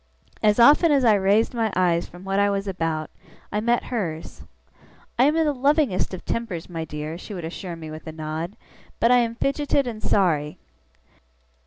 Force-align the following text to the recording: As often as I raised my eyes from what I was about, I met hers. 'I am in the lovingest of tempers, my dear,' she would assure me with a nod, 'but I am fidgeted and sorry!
As 0.41 0.57
often 0.57 0.91
as 0.91 1.05
I 1.05 1.13
raised 1.13 1.53
my 1.53 1.71
eyes 1.75 2.07
from 2.07 2.23
what 2.23 2.39
I 2.39 2.49
was 2.49 2.67
about, 2.67 3.11
I 3.51 3.59
met 3.59 3.83
hers. 3.93 4.41
'I 5.19 5.23
am 5.25 5.35
in 5.37 5.45
the 5.45 5.53
lovingest 5.53 6.11
of 6.11 6.25
tempers, 6.25 6.67
my 6.67 6.83
dear,' 6.85 7.19
she 7.19 7.35
would 7.35 7.45
assure 7.45 7.75
me 7.75 7.91
with 7.91 8.07
a 8.07 8.11
nod, 8.11 8.57
'but 8.99 9.11
I 9.11 9.17
am 9.19 9.35
fidgeted 9.35 9.85
and 9.85 10.01
sorry! 10.01 10.57